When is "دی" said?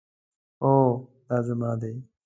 1.81-1.93